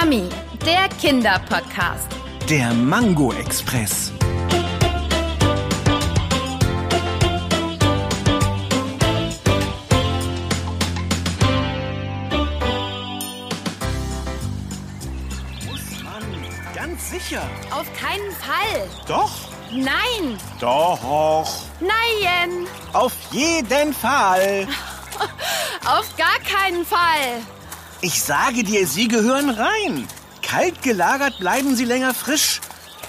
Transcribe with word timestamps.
Yummy, 0.00 0.28
der 0.64 0.88
Kinderpodcast. 1.00 2.06
Der 2.48 2.72
Mango 2.72 3.32
Express. 3.32 4.12
Muss 15.66 16.02
man 16.02 16.22
ganz 16.74 17.10
sicher. 17.10 17.42
Auf 17.70 17.86
keinen 17.94 18.30
Fall. 18.32 18.88
Doch, 19.06 19.32
Nein, 19.70 20.38
doch. 20.60 20.98
nein, 21.80 22.66
Auf 22.94 23.12
jeden 23.32 23.92
Fall. 23.92 24.66
auf 25.84 26.16
gar 26.16 26.38
keinen 26.40 26.86
Fall. 26.86 27.42
Ich 28.00 28.22
sage 28.22 28.62
dir, 28.62 28.86
sie 28.86 29.08
gehören 29.08 29.50
rein. 29.50 30.06
Kalt 30.40 30.82
gelagert 30.82 31.38
bleiben 31.40 31.74
sie 31.74 31.84
länger 31.84 32.14
frisch. 32.14 32.60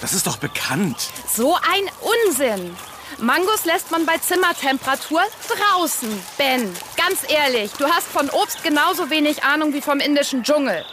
Das 0.01 0.13
ist 0.13 0.25
doch 0.25 0.37
bekannt. 0.37 1.09
So 1.31 1.55
ein 1.55 2.27
Unsinn. 2.27 2.75
Mangos 3.19 3.65
lässt 3.65 3.91
man 3.91 4.05
bei 4.07 4.17
Zimmertemperatur 4.17 5.21
draußen. 5.47 6.09
Ben, 6.37 6.73
ganz 6.97 7.19
ehrlich, 7.27 7.71
du 7.73 7.85
hast 7.85 8.07
von 8.07 8.29
Obst 8.29 8.63
genauso 8.63 9.09
wenig 9.11 9.43
Ahnung 9.43 9.73
wie 9.73 9.81
vom 9.81 9.99
indischen 9.99 10.43
Dschungel. 10.43 10.83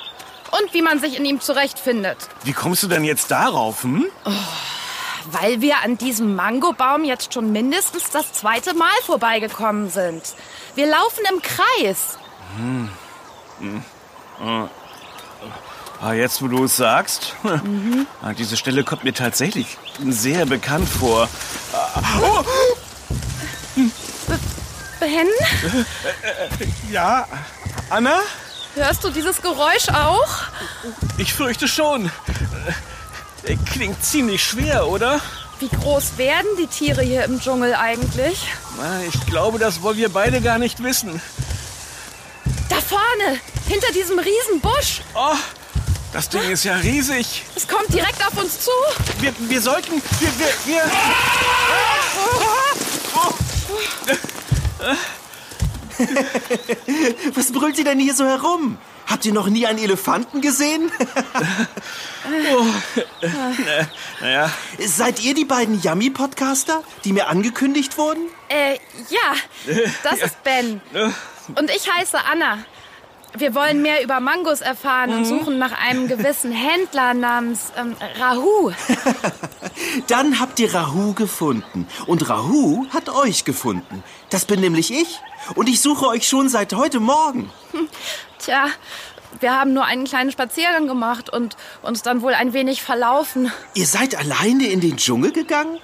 Und 0.61 0.75
wie 0.75 0.83
man 0.83 1.01
sich 1.01 1.17
in 1.17 1.25
ihm 1.25 1.41
zurechtfindet. 1.41 2.19
Wie 2.45 2.53
kommst 2.53 2.83
du 2.83 2.89
denn 2.89 3.05
jetzt 3.05 3.31
darauf, 3.31 3.83
hm? 3.83 4.07
Weil 5.31 5.61
wir 5.61 5.83
an 5.83 5.97
diesem 5.99 6.37
Mangobaum 6.37 7.05
jetzt 7.05 7.33
schon 7.33 7.51
mindestens 7.51 8.11
das 8.11 8.33
zweite 8.33 8.75
Mal 8.75 8.95
vorbeigekommen 9.05 9.91
sind. 9.91 10.23
Wir 10.75 10.87
laufen 10.87 11.25
im 11.33 11.41
Kreis. 11.43 12.19
Ah, 12.59 12.89
jetzt, 16.15 16.43
wo 16.43 16.49
du 16.49 16.65
es 16.65 16.77
sagst. 16.77 17.35
Ah, 18.23 18.33
diese 18.33 18.57
Stelle 18.57 18.85
kommt 18.85 19.05
mir 19.05 19.15
tatsächlich 19.15 19.77
sehr 20.09 20.47
bekannt 20.47 20.89
vor. 20.89 21.29
Ah, 21.73 22.03
oh, 22.23 22.45
Ben, 24.99 25.27
ja, 26.91 27.27
Anna? 27.91 28.21
hörst 28.75 29.05
du 29.05 29.11
dieses 29.11 29.41
Geräusch 29.43 29.89
auch? 29.91 30.29
Ich 31.19 31.33
fürchte 31.35 31.69
schon. 31.69 32.11
Äh, 33.45 33.57
Klingt 33.71 34.03
ziemlich 34.05 34.43
schwer, 34.43 34.87
oder? 34.89 35.21
Wie 35.61 35.69
groß 35.69 36.19
werden 36.19 36.49
die 36.59 36.67
Tiere 36.67 37.03
hier 37.03 37.25
im 37.25 37.41
Dschungel 37.41 37.75
eigentlich? 37.75 38.47
Ich 39.09 39.27
glaube, 39.27 39.59
das 39.59 39.83
wollen 39.83 39.97
wir 39.97 40.11
beide 40.11 40.41
gar 40.41 40.59
nicht 40.59 40.83
wissen. 40.83 41.21
Vorne, 42.89 43.41
hinter 43.69 43.93
diesem 43.93 44.19
riesen 44.19 44.61
Busch. 44.61 45.03
Oh, 45.15 45.35
das 46.13 46.29
Ding 46.29 46.49
ist 46.51 46.65
ja 46.65 46.77
riesig. 46.77 47.43
Es 47.55 47.67
kommt 47.67 47.93
direkt 47.93 48.25
auf 48.25 48.37
uns 48.41 48.61
zu. 48.61 48.71
Wir, 49.21 49.35
wir 49.39 49.61
sollten... 49.61 50.01
Wir, 50.21 50.31
wir, 50.39 50.47
wir... 50.67 50.83
Was 57.35 57.53
brüllt 57.53 57.79
ihr 57.79 57.85
denn 57.85 57.99
hier 57.99 58.15
so 58.15 58.25
herum? 58.25 58.79
Habt 59.07 59.25
ihr 59.25 59.33
noch 59.33 59.49
nie 59.49 59.67
einen 59.67 59.79
Elefanten 59.79 60.41
gesehen? 60.41 60.91
Naja, 64.21 64.51
Seid 64.79 65.21
ihr 65.21 65.35
die 65.35 65.45
beiden 65.45 65.81
Yummy-Podcaster, 65.81 66.83
die 67.05 67.13
mir 67.13 67.29
angekündigt 67.29 67.99
wurden? 67.99 68.23
Äh, 68.49 68.79
ja, 69.11 69.35
das 70.03 70.21
ist 70.21 70.43
Ben. 70.43 70.81
Und 71.55 71.71
ich 71.71 71.93
heiße 71.93 72.19
Anna. 72.25 72.59
Wir 73.39 73.55
wollen 73.55 73.83
mehr 73.83 74.03
über 74.03 74.21
Mangos 74.21 74.61
erfahren 74.61 75.13
und 75.13 75.25
suchen 75.27 75.59
nach 75.59 75.73
einem 75.73 76.09
gewissen 76.09 76.53
Händler 76.53 77.13
namens 77.13 77.73
ähm, 77.77 77.95
Rahu. 78.19 78.73
Dann 80.09 80.41
habt 80.41 80.59
ihr 80.59 80.75
Rahu 80.75 81.13
gefunden. 81.13 81.87
Und 82.07 82.29
Rahu 82.29 82.87
hat 82.91 83.09
euch 83.09 83.45
gefunden. 83.45 84.03
Das 84.31 84.47
bin 84.47 84.61
nämlich 84.61 84.93
ich. 84.93 85.21
Und 85.55 85.69
ich 85.69 85.81
suche 85.81 86.07
euch 86.07 86.27
schon 86.27 86.49
seit 86.49 86.73
heute 86.73 86.99
Morgen. 87.01 87.51
Tja, 88.39 88.69
wir 89.41 89.59
haben 89.59 89.75
nur 89.75 89.85
einen 89.85 90.05
kleinen 90.05 90.33
Spaziergang 90.33 90.87
gemacht 90.87 91.31
und 91.31 91.57
uns 91.83 92.03
dann 92.03 92.23
wohl 92.23 92.33
ein 92.33 92.53
wenig 92.53 92.83
verlaufen. 92.83 93.53
Ihr 93.75 93.87
seid 93.87 94.17
alleine 94.17 94.67
in 94.69 94.81
den 94.81 94.97
Dschungel 94.97 95.33
gegangen? 95.33 95.79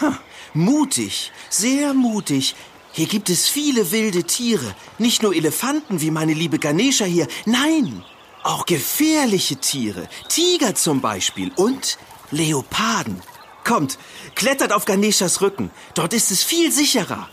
Ha, 0.00 0.18
mutig, 0.54 1.32
sehr 1.50 1.94
mutig. 1.94 2.56
Hier 2.96 3.06
gibt 3.06 3.28
es 3.28 3.46
viele 3.46 3.92
wilde 3.92 4.24
Tiere. 4.24 4.74
Nicht 4.96 5.22
nur 5.22 5.34
Elefanten 5.34 6.00
wie 6.00 6.10
meine 6.10 6.32
liebe 6.32 6.58
Ganesha 6.58 7.04
hier. 7.04 7.26
Nein, 7.44 8.02
auch 8.42 8.64
gefährliche 8.64 9.56
Tiere. 9.56 10.08
Tiger 10.30 10.74
zum 10.74 11.02
Beispiel 11.02 11.52
und 11.56 11.98
Leoparden. 12.30 13.20
Kommt, 13.64 13.98
klettert 14.34 14.72
auf 14.72 14.86
Ganeshas 14.86 15.42
Rücken. 15.42 15.70
Dort 15.92 16.14
ist 16.14 16.30
es 16.30 16.42
viel 16.42 16.72
sicherer. 16.72 17.28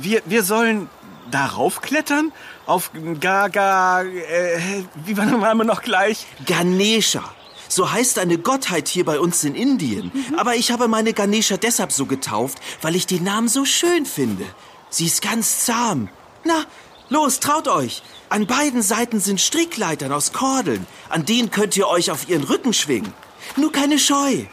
wir, 0.00 0.22
wir 0.24 0.42
sollen 0.42 0.88
darauf 1.30 1.82
klettern? 1.82 2.32
Auf 2.64 2.90
Gaga... 3.20 4.00
Äh, 4.00 4.84
wie 5.04 5.18
war 5.18 5.26
der 5.26 5.36
Name 5.36 5.66
noch 5.66 5.82
gleich? 5.82 6.26
Ganesha. 6.46 7.22
So 7.68 7.92
heißt 7.92 8.18
eine 8.18 8.38
Gottheit 8.38 8.88
hier 8.88 9.04
bei 9.04 9.20
uns 9.20 9.44
in 9.44 9.54
Indien. 9.54 10.10
Aber 10.38 10.54
ich 10.54 10.70
habe 10.70 10.88
meine 10.88 11.12
Ganesha 11.12 11.58
deshalb 11.58 11.92
so 11.92 12.06
getauft, 12.06 12.58
weil 12.80 12.96
ich 12.96 13.06
den 13.06 13.24
Namen 13.24 13.48
so 13.48 13.66
schön 13.66 14.06
finde. 14.06 14.46
Sie 14.90 15.06
ist 15.06 15.22
ganz 15.22 15.64
zahm. 15.64 16.08
Na, 16.44 16.64
los, 17.08 17.40
traut 17.40 17.68
euch. 17.68 18.02
An 18.28 18.46
beiden 18.46 18.82
Seiten 18.82 19.20
sind 19.20 19.40
Strickleitern 19.40 20.12
aus 20.12 20.32
Kordeln. 20.32 20.86
An 21.08 21.24
denen 21.24 21.50
könnt 21.50 21.76
ihr 21.76 21.86
euch 21.88 22.10
auf 22.10 22.28
ihren 22.28 22.44
Rücken 22.44 22.72
schwingen. 22.72 23.12
Nur 23.56 23.72
keine 23.72 23.98
Scheu. 23.98 24.44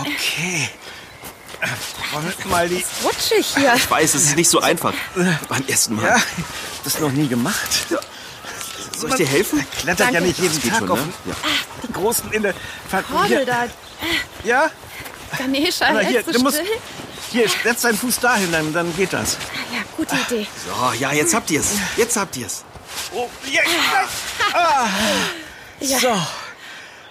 Okay. 0.00 0.68
Äh, 1.60 1.66
Wollen 2.14 2.50
mal 2.50 2.68
die... 2.68 2.84
Rutschig 3.04 3.54
hier. 3.54 3.74
Ich 3.76 3.90
weiß, 3.90 4.14
es 4.14 4.24
ist 4.24 4.36
nicht 4.36 4.48
so 4.48 4.60
einfach. 4.60 4.94
Beim 5.48 5.66
ersten 5.66 5.96
Mal. 5.96 6.04
Ja, 6.06 6.22
das 6.84 6.98
noch 7.00 7.12
nie 7.12 7.28
gemacht. 7.28 7.86
Soll 8.96 9.10
ich 9.10 9.16
dir 9.16 9.26
helfen? 9.26 9.66
Klettert 9.78 9.98
ja 10.00 10.20
Danke. 10.20 10.28
nicht 10.28 10.38
jeden 10.38 10.62
Tag 10.70 10.78
schon, 10.78 10.90
auf 10.90 10.98
ne? 10.98 11.12
Ja. 11.26 11.34
die 11.86 11.92
großen 11.92 12.32
Elefanten. 12.32 13.12
Kordel 13.12 13.36
Hier, 13.38 13.46
da. 13.46 13.66
ja? 14.44 14.70
Ganesha, 15.38 15.92
Na, 15.92 16.00
hier, 16.00 16.10
hältst 16.10 16.28
du 16.28 16.32
du 16.32 16.42
musst... 16.42 16.60
Hier, 17.32 17.48
setz 17.48 17.80
deinen 17.80 17.96
Fuß 17.96 18.20
dahin, 18.20 18.52
dann, 18.52 18.74
dann 18.74 18.94
geht 18.94 19.14
das. 19.14 19.38
Ja, 19.72 19.78
gute 19.96 20.14
Idee. 20.16 20.46
So, 20.66 20.92
ja, 20.98 21.12
jetzt 21.12 21.34
habt 21.34 21.50
ihr's. 21.50 21.78
Jetzt 21.96 22.14
habt 22.18 22.36
ihr's. 22.36 22.62
Oh, 23.14 23.26
ja, 23.50 23.62
ah. 24.52 24.86
Ja. 25.80 25.98
So. 25.98 26.08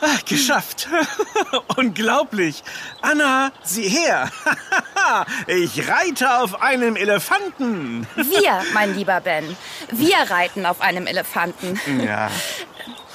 Ah, 0.03 0.17
geschafft. 0.27 0.87
Unglaublich. 1.75 2.63
Anna, 3.01 3.51
sieh 3.63 3.89
her. 3.89 4.29
ich 5.47 5.89
reite 5.89 6.39
auf 6.39 6.61
einem 6.61 6.95
Elefanten. 6.95 8.07
Wir, 8.15 8.61
mein 8.73 8.95
lieber 8.95 9.21
Ben, 9.21 9.57
wir 9.91 10.17
reiten 10.29 10.67
auf 10.67 10.81
einem 10.81 11.07
Elefanten. 11.07 11.79
Ja. 12.03 12.29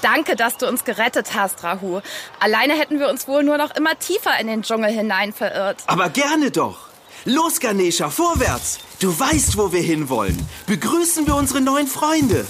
Danke, 0.03 0.35
dass 0.35 0.57
du 0.57 0.67
uns 0.67 0.85
gerettet 0.85 1.35
hast, 1.35 1.63
Rahu. 1.63 2.01
Alleine 2.41 2.75
hätten 2.75 2.99
wir 2.99 3.09
uns 3.09 3.29
wohl 3.29 3.45
nur 3.45 3.59
noch 3.59 3.75
immer 3.77 3.97
tiefer 3.99 4.39
in 4.41 4.49
den 4.49 4.63
Dschungel 4.63 4.91
hinein 4.91 5.33
verirrt. 5.33 5.83
Aber 5.87 6.09
gerne 6.09 6.51
doch. 6.51 6.86
Los, 7.27 7.59
Ganesha, 7.59 8.09
vorwärts. 8.09 8.79
Du 9.01 9.19
weißt, 9.19 9.57
wo 9.57 9.73
wir 9.73 9.83
hinwollen. 9.83 10.39
Begrüßen 10.67 11.27
wir 11.27 11.35
unsere 11.35 11.61
neuen 11.61 11.89
Freunde. 11.89 12.47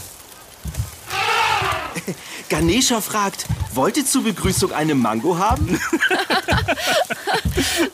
Ganesha 2.51 3.01
fragt, 3.01 3.47
wollt 3.73 3.97
ihr 3.97 4.05
zur 4.05 4.23
Begrüßung 4.25 4.73
eine 4.73 4.95
Mango 4.95 5.39
haben? 5.39 5.67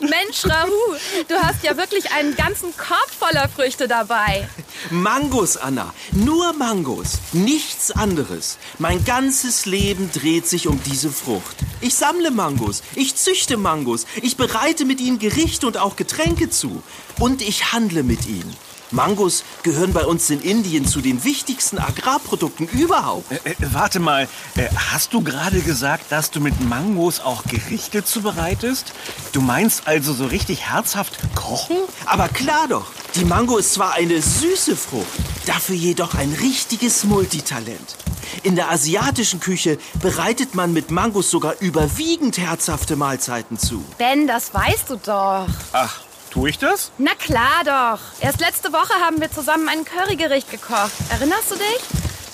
Mensch, 0.00 0.44
Rahu, 0.44 0.96
du 1.28 1.36
hast 1.36 1.62
ja 1.62 1.76
wirklich 1.76 2.10
einen 2.10 2.34
ganzen 2.34 2.76
Korb 2.76 3.10
voller 3.16 3.48
Früchte 3.48 3.86
dabei. 3.86 4.48
Mangos, 4.90 5.56
Anna. 5.56 5.94
Nur 6.10 6.52
Mangos. 6.52 7.20
Nichts 7.32 7.92
anderes. 7.92 8.58
Mein 8.80 9.04
ganzes 9.04 9.66
Leben 9.66 10.10
dreht 10.12 10.48
sich 10.48 10.66
um 10.66 10.82
diese 10.82 11.12
Frucht. 11.12 11.58
Ich 11.82 11.94
sammle 11.96 12.30
Mangos. 12.30 12.80
Ich 12.94 13.16
züchte 13.16 13.56
Mangos. 13.56 14.06
Ich 14.22 14.36
bereite 14.36 14.84
mit 14.84 15.00
ihnen 15.00 15.18
Gerichte 15.18 15.66
und 15.66 15.78
auch 15.78 15.96
Getränke 15.96 16.48
zu. 16.48 16.80
Und 17.18 17.42
ich 17.42 17.72
handle 17.72 18.04
mit 18.04 18.28
ihnen. 18.28 18.56
Mangos 18.92 19.44
gehören 19.62 19.92
bei 19.92 20.04
uns 20.04 20.28
in 20.30 20.40
Indien 20.40 20.86
zu 20.86 21.00
den 21.00 21.24
wichtigsten 21.24 21.78
Agrarprodukten 21.78 22.68
überhaupt. 22.68 23.30
Äh, 23.32 23.50
äh, 23.50 23.54
warte 23.72 24.00
mal, 24.00 24.28
äh, 24.56 24.68
hast 24.90 25.12
du 25.14 25.22
gerade 25.22 25.60
gesagt, 25.60 26.10
dass 26.10 26.30
du 26.30 26.40
mit 26.40 26.60
Mangos 26.60 27.20
auch 27.20 27.44
Gerichte 27.44 28.04
zubereitest? 28.04 28.92
Du 29.32 29.40
meinst 29.40 29.86
also 29.86 30.12
so 30.12 30.26
richtig 30.26 30.70
herzhaft 30.70 31.18
kochen? 31.34 31.76
Aber 32.06 32.28
klar 32.28 32.68
doch, 32.68 32.86
die 33.14 33.24
Mango 33.24 33.58
ist 33.58 33.74
zwar 33.74 33.94
eine 33.94 34.20
süße 34.20 34.76
Frucht, 34.76 35.06
dafür 35.46 35.76
jedoch 35.76 36.14
ein 36.14 36.32
richtiges 36.32 37.04
Multitalent. 37.04 37.96
In 38.42 38.56
der 38.56 38.70
asiatischen 38.70 39.40
Küche 39.40 39.78
bereitet 40.00 40.54
man 40.54 40.72
mit 40.72 40.90
Mangos 40.90 41.30
sogar 41.30 41.54
überwiegend 41.60 42.38
herzhafte 42.38 42.96
Mahlzeiten 42.96 43.58
zu. 43.58 43.84
Ben, 43.98 44.26
das 44.26 44.54
weißt 44.54 44.90
du 44.90 44.96
doch. 44.96 45.46
Ach, 45.72 46.00
tue 46.32 46.50
ich 46.50 46.58
das? 46.58 46.90
Na 46.98 47.14
klar 47.14 47.62
doch. 47.64 48.00
Erst 48.20 48.40
letzte 48.40 48.72
Woche 48.72 48.94
haben 49.04 49.20
wir 49.20 49.30
zusammen 49.30 49.68
ein 49.68 49.84
Currygericht 49.84 50.50
gekocht. 50.50 50.92
Erinnerst 51.10 51.50
du 51.50 51.56
dich? 51.56 51.80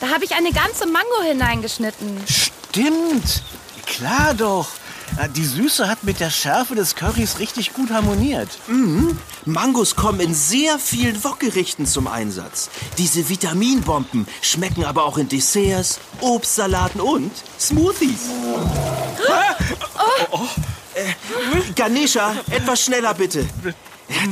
Da 0.01 0.09
habe 0.11 0.25
ich 0.25 0.35
eine 0.35 0.53
ganze 0.53 0.87
Mango 0.87 1.23
hineingeschnitten. 1.27 2.23
Stimmt. 2.27 3.43
Klar 3.87 4.35
doch. 4.35 4.69
Die 5.35 5.45
Süße 5.45 5.89
hat 5.89 6.05
mit 6.05 6.21
der 6.21 6.31
Schärfe 6.31 6.77
des 6.77 6.95
Currys 6.95 7.41
richtig 7.41 7.73
gut 7.75 7.91
harmoniert. 7.91 8.49
Mhm. 8.69 9.19
Mangos 9.47 9.97
kommen 9.97 10.21
in 10.21 10.35
sehr 10.35 10.79
vielen 10.79 11.25
Wokgerichten 11.25 11.87
zum 11.87 12.07
Einsatz. 12.07 12.71
Diese 12.99 13.29
Vitaminbomben 13.29 14.29
schmecken 14.43 14.85
aber 14.85 15.05
auch 15.05 15.19
in 15.19 15.29
Desserts, 15.29 15.99
Obstsalaten 16.21 17.01
und 17.01 17.33
Smoothies. 17.59 18.21
Oh. 20.31 20.47
Äh, 20.99 21.73
Ganesha, 21.77 22.35
etwas 22.51 22.85
schneller 22.85 23.15
bitte. 23.15 23.47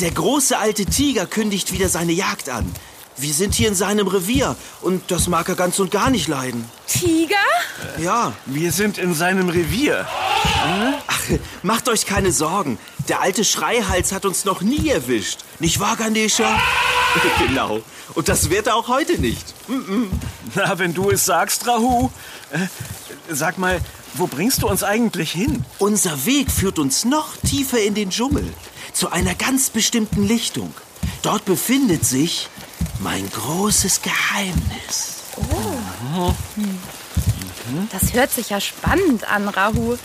Der 0.01 0.11
große 0.11 0.59
alte 0.59 0.85
Tiger 0.87 1.27
kündigt 1.27 1.73
wieder 1.73 1.89
seine 1.89 2.13
Jagd 2.13 2.49
an. 2.49 2.73
Wir 3.19 3.33
sind 3.33 3.55
hier 3.55 3.69
in 3.69 3.75
seinem 3.75 4.09
Revier 4.09 4.57
und 4.83 5.11
das 5.11 5.29
mag 5.29 5.49
er 5.49 5.55
ganz 5.55 5.79
und 5.79 5.91
gar 5.91 6.11
nicht 6.11 6.29
leiden. 6.29 6.69
Tiger? 6.87 7.37
Ja. 7.99 8.33
Wir 8.47 8.73
sind 8.73 8.99
in 8.99 9.15
seinem 9.15 9.49
Revier. 9.49 10.07
Ach, 11.07 11.21
macht 11.63 11.89
euch 11.89 12.05
keine 12.05 12.33
Sorgen. 12.33 12.79
Der 13.09 13.21
alte 13.21 13.45
Schreihals 13.45 14.13
hat 14.13 14.27
uns 14.27 14.45
noch 14.45 14.61
nie 14.61 14.89
erwischt. 14.89 15.41
Nicht 15.61 15.81
wahr, 15.81 15.97
Ganesha? 15.97 16.61
genau. 17.47 17.81
Und 18.15 18.29
das 18.29 18.51
wird 18.51 18.67
er 18.67 18.77
auch 18.77 18.89
heute 18.89 19.19
nicht. 19.19 19.55
Na, 20.55 20.79
wenn 20.79 20.93
du 20.93 21.11
es 21.11 21.25
sagst, 21.25 21.67
Rahu. 21.67 22.11
Äh, 22.51 22.67
sag 23.29 23.59
mal, 23.59 23.81
wo 24.15 24.27
bringst 24.27 24.63
du 24.63 24.69
uns 24.69 24.83
eigentlich 24.83 25.33
hin? 25.33 25.65
Unser 25.79 26.27
Weg 26.27 26.51
führt 26.51 26.79
uns 26.79 27.05
noch 27.05 27.37
tiefer 27.37 27.81
in 27.81 27.95
den 27.95 28.11
Dschungel. 28.11 28.53
Zu 28.93 29.11
einer 29.11 29.35
ganz 29.35 29.71
bestimmten 29.71 30.27
Lichtung. 30.27 30.73
Dort 31.23 31.45
befindet 31.45 32.05
sich 32.05 32.49
mein 33.01 33.29
großes 33.31 34.01
Geheimnis. 34.03 35.17
Oh. 35.37 36.33
Das 37.93 38.13
hört 38.13 38.31
sich 38.31 38.51
ja 38.51 38.61
spannend 38.61 39.29
an, 39.29 39.49
Rahu. 39.49 39.97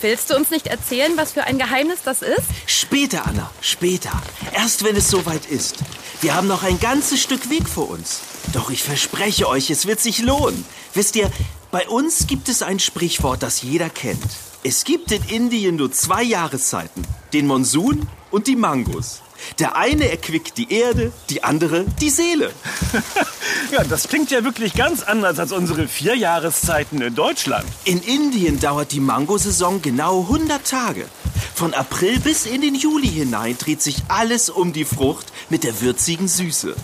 Willst 0.00 0.30
du 0.30 0.36
uns 0.36 0.50
nicht 0.50 0.66
erzählen, 0.66 1.12
was 1.16 1.32
für 1.32 1.44
ein 1.44 1.58
Geheimnis 1.58 2.00
das 2.04 2.22
ist? 2.22 2.46
Später, 2.66 3.26
Anna, 3.26 3.50
später. 3.60 4.10
Erst 4.52 4.82
wenn 4.82 4.96
es 4.96 5.08
soweit 5.08 5.46
ist. 5.46 5.76
Wir 6.22 6.34
haben 6.34 6.48
noch 6.48 6.62
ein 6.62 6.80
ganzes 6.80 7.22
Stück 7.22 7.50
Weg 7.50 7.68
vor 7.68 7.90
uns. 7.90 8.20
Doch 8.52 8.70
ich 8.70 8.82
verspreche 8.82 9.48
euch, 9.48 9.70
es 9.70 9.86
wird 9.86 10.00
sich 10.00 10.20
lohnen. 10.22 10.64
Wisst 10.94 11.14
ihr, 11.14 11.30
bei 11.70 11.88
uns 11.88 12.26
gibt 12.26 12.48
es 12.48 12.62
ein 12.62 12.80
Sprichwort, 12.80 13.42
das 13.44 13.62
jeder 13.62 13.90
kennt. 13.90 14.26
Es 14.64 14.84
gibt 14.84 15.12
in 15.12 15.22
Indien 15.24 15.76
nur 15.76 15.92
zwei 15.92 16.22
Jahreszeiten. 16.22 17.04
Den 17.32 17.46
Monsun 17.46 18.08
und 18.32 18.48
die 18.48 18.56
Mangos. 18.56 19.22
Der 19.58 19.76
eine 19.76 20.10
erquickt 20.10 20.58
die 20.58 20.72
Erde, 20.72 21.12
die 21.30 21.44
andere 21.44 21.86
die 22.00 22.10
Seele. 22.10 22.50
ja, 23.72 23.84
das 23.84 24.08
klingt 24.08 24.30
ja 24.30 24.44
wirklich 24.44 24.74
ganz 24.74 25.02
anders 25.02 25.38
als 25.38 25.52
unsere 25.52 25.86
vier 25.86 26.16
Jahreszeiten 26.16 27.00
in 27.00 27.14
Deutschland. 27.14 27.64
In 27.84 28.02
Indien 28.02 28.60
dauert 28.60 28.92
die 28.92 29.00
Mangosaison 29.00 29.80
genau 29.80 30.22
100 30.22 30.66
Tage. 30.66 31.06
Von 31.54 31.72
April 31.72 32.18
bis 32.20 32.46
in 32.46 32.60
den 32.60 32.74
Juli 32.74 33.08
hinein 33.08 33.56
dreht 33.56 33.80
sich 33.80 33.96
alles 34.08 34.50
um 34.50 34.72
die 34.72 34.84
Frucht 34.84 35.26
mit 35.50 35.62
der 35.64 35.80
würzigen 35.80 36.26
Süße. 36.26 36.74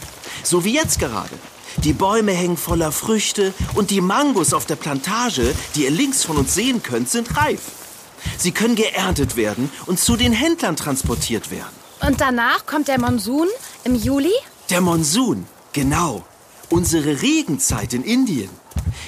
So 0.42 0.64
wie 0.64 0.74
jetzt 0.74 0.98
gerade. 0.98 1.34
Die 1.84 1.92
Bäume 1.92 2.32
hängen 2.32 2.56
voller 2.56 2.92
Früchte 2.92 3.52
und 3.74 3.90
die 3.90 4.00
Mangos 4.00 4.52
auf 4.52 4.66
der 4.66 4.76
Plantage, 4.76 5.54
die 5.74 5.84
ihr 5.84 5.90
links 5.90 6.24
von 6.24 6.36
uns 6.36 6.54
sehen 6.54 6.82
könnt, 6.82 7.08
sind 7.10 7.36
reif. 7.36 7.60
Sie 8.38 8.52
können 8.52 8.74
geerntet 8.74 9.36
werden 9.36 9.70
und 9.86 10.00
zu 10.00 10.16
den 10.16 10.32
Händlern 10.32 10.76
transportiert 10.76 11.50
werden. 11.50 11.74
Und 12.00 12.20
danach 12.20 12.66
kommt 12.66 12.88
der 12.88 13.00
Monsun 13.00 13.48
im 13.84 13.94
Juli? 13.94 14.32
Der 14.70 14.80
Monsun, 14.80 15.46
genau. 15.72 16.24
Unsere 16.68 17.22
Regenzeit 17.22 17.94
in 17.94 18.02
Indien. 18.02 18.50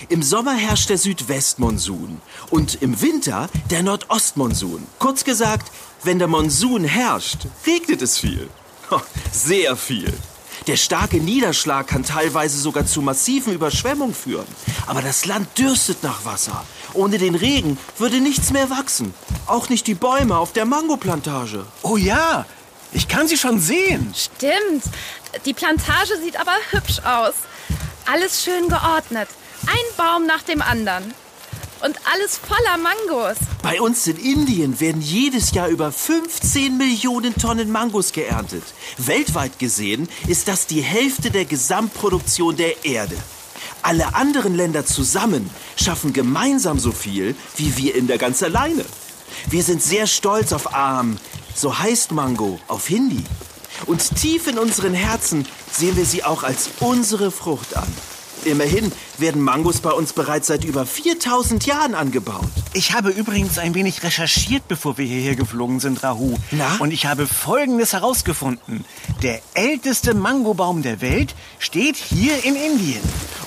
Im 0.08 0.22
Sommer 0.22 0.54
herrscht 0.54 0.90
der 0.90 0.98
Südwestmonsun 0.98 2.20
und 2.50 2.80
im 2.80 3.00
Winter 3.00 3.48
der 3.70 3.82
Nordostmonsun. 3.82 4.86
Kurz 4.98 5.24
gesagt, 5.24 5.72
wenn 6.04 6.18
der 6.18 6.28
Monsun 6.28 6.84
herrscht, 6.84 7.46
regnet 7.66 8.02
es 8.02 8.18
viel. 8.18 8.48
Sehr 9.32 9.76
viel. 9.76 10.12
Der 10.66 10.76
starke 10.76 11.18
Niederschlag 11.18 11.86
kann 11.86 12.04
teilweise 12.04 12.58
sogar 12.58 12.86
zu 12.86 13.02
massiven 13.02 13.52
Überschwemmungen 13.52 14.14
führen. 14.14 14.46
Aber 14.86 15.02
das 15.02 15.24
Land 15.24 15.58
dürstet 15.58 16.02
nach 16.02 16.24
Wasser. 16.24 16.64
Ohne 16.94 17.18
den 17.18 17.34
Regen 17.34 17.78
würde 17.96 18.20
nichts 18.20 18.50
mehr 18.50 18.70
wachsen. 18.70 19.14
Auch 19.46 19.68
nicht 19.68 19.86
die 19.86 19.94
Bäume 19.94 20.36
auf 20.36 20.52
der 20.52 20.64
Mangoplantage. 20.64 21.64
Oh 21.82 21.96
ja, 21.96 22.44
ich 22.92 23.08
kann 23.08 23.28
sie 23.28 23.36
schon 23.36 23.60
sehen. 23.60 24.14
Stimmt. 24.14 24.84
Die 25.44 25.54
Plantage 25.54 26.16
sieht 26.22 26.38
aber 26.38 26.54
hübsch 26.70 27.00
aus. 27.00 27.34
Alles 28.10 28.42
schön 28.42 28.68
geordnet. 28.68 29.28
Ein 29.66 29.96
Baum 29.96 30.26
nach 30.26 30.42
dem 30.42 30.62
anderen. 30.62 31.12
Und 31.80 31.96
alles 32.12 32.38
voller 32.38 32.76
Mangos. 32.76 33.36
Bei 33.62 33.80
uns 33.80 34.06
in 34.08 34.16
Indien 34.16 34.80
werden 34.80 35.00
jedes 35.00 35.52
Jahr 35.52 35.68
über 35.68 35.92
15 35.92 36.76
Millionen 36.76 37.34
Tonnen 37.36 37.70
Mangos 37.70 38.12
geerntet. 38.12 38.64
Weltweit 38.96 39.60
gesehen 39.60 40.08
ist 40.26 40.48
das 40.48 40.66
die 40.66 40.80
Hälfte 40.80 41.30
der 41.30 41.44
Gesamtproduktion 41.44 42.56
der 42.56 42.84
Erde. 42.84 43.16
Alle 43.82 44.16
anderen 44.16 44.56
Länder 44.56 44.84
zusammen 44.86 45.48
schaffen 45.76 46.12
gemeinsam 46.12 46.80
so 46.80 46.90
viel 46.90 47.36
wie 47.56 47.76
wir 47.76 47.94
in 47.94 48.08
der 48.08 48.18
ganz 48.18 48.42
alleine. 48.42 48.84
Wir 49.48 49.62
sind 49.62 49.80
sehr 49.80 50.08
stolz 50.08 50.52
auf 50.52 50.74
Aam, 50.74 51.16
so 51.54 51.78
heißt 51.78 52.10
Mango 52.10 52.58
auf 52.66 52.88
Hindi. 52.88 53.22
Und 53.86 54.16
tief 54.16 54.48
in 54.48 54.58
unseren 54.58 54.94
Herzen 54.94 55.46
sehen 55.70 55.96
wir 55.96 56.04
sie 56.04 56.24
auch 56.24 56.42
als 56.42 56.70
unsere 56.80 57.30
Frucht 57.30 57.76
an. 57.76 57.86
Immerhin 58.48 58.90
werden 59.18 59.42
Mangos 59.42 59.80
bei 59.80 59.90
uns 59.90 60.14
bereits 60.14 60.46
seit 60.46 60.64
über 60.64 60.86
4000 60.86 61.66
Jahren 61.66 61.94
angebaut. 61.94 62.48
Ich 62.72 62.94
habe 62.94 63.10
übrigens 63.10 63.58
ein 63.58 63.74
wenig 63.74 64.02
recherchiert, 64.02 64.66
bevor 64.68 64.96
wir 64.96 65.04
hierher 65.04 65.36
geflogen 65.36 65.80
sind, 65.80 66.02
Rahu. 66.02 66.36
Na? 66.50 66.76
Und 66.78 66.92
ich 66.92 67.04
habe 67.04 67.26
Folgendes 67.26 67.92
herausgefunden. 67.92 68.84
Der 69.22 69.40
älteste 69.52 70.14
Mangobaum 70.14 70.82
der 70.82 71.02
Welt 71.02 71.34
steht 71.58 71.96
hier 71.96 72.42
in 72.44 72.56
Indien. 72.56 73.02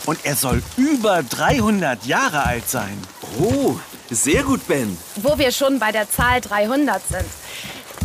Und 0.05 0.19
er 0.23 0.35
soll 0.35 0.61
über 0.77 1.23
300 1.23 2.05
Jahre 2.05 2.45
alt 2.45 2.69
sein. 2.69 2.97
Oh, 3.39 3.77
sehr 4.09 4.43
gut, 4.43 4.67
Ben. 4.67 4.97
Wo 5.15 5.37
wir 5.37 5.51
schon 5.51 5.79
bei 5.79 5.91
der 5.91 6.09
Zahl 6.11 6.41
300 6.41 7.01
sind. 7.07 7.25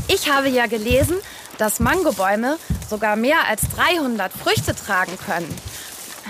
Ich 0.09 0.31
habe 0.31 0.49
ja 0.49 0.67
gelesen, 0.67 1.17
dass 1.59 1.81
Mangobäume 1.81 2.59
sogar 2.89 3.17
mehr 3.17 3.49
als 3.49 3.63
300 3.75 4.33
Früchte 4.33 4.75
tragen 4.75 5.19
können. 5.27 5.53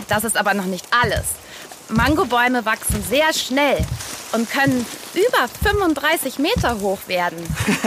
Das 0.09 0.25
ist 0.25 0.37
aber 0.37 0.55
noch 0.55 0.67
nicht 0.67 0.87
alles. 0.91 1.25
Mangobäume 1.89 2.65
wachsen 2.65 3.03
sehr 3.09 3.33
schnell 3.33 3.85
und 4.33 4.51
können 4.51 4.85
über 5.15 5.49
35 5.63 6.39
Meter 6.39 6.81
hoch 6.81 6.99
werden. 7.07 7.39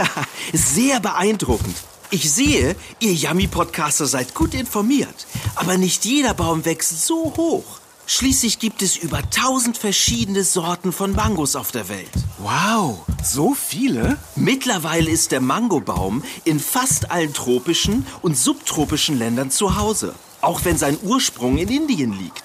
sehr 0.52 1.00
beeindruckend. 1.00 1.76
Ich 2.10 2.32
sehe, 2.32 2.74
ihr 2.98 3.12
Yummy-Podcaster 3.12 4.06
seid 4.06 4.34
gut 4.34 4.54
informiert. 4.54 5.26
Aber 5.54 5.76
nicht 5.76 6.04
jeder 6.04 6.34
Baum 6.34 6.64
wächst 6.64 7.06
so 7.06 7.34
hoch. 7.36 7.78
Schließlich 8.06 8.58
gibt 8.58 8.82
es 8.82 8.96
über 8.96 9.18
1000 9.18 9.78
verschiedene 9.78 10.42
Sorten 10.42 10.92
von 10.92 11.12
Mangos 11.12 11.54
auf 11.54 11.70
der 11.70 11.88
Welt. 11.88 12.10
Wow, 12.38 12.98
so 13.22 13.54
viele? 13.54 14.16
Mittlerweile 14.34 15.08
ist 15.08 15.30
der 15.30 15.40
Mangobaum 15.40 16.24
in 16.44 16.58
fast 16.58 17.12
allen 17.12 17.32
tropischen 17.32 18.04
und 18.22 18.36
subtropischen 18.36 19.16
Ländern 19.16 19.52
zu 19.52 19.76
Hause 19.76 20.14
auch 20.40 20.64
wenn 20.64 20.78
sein 20.78 20.98
Ursprung 21.02 21.58
in 21.58 21.68
Indien 21.68 22.12
liegt. 22.12 22.44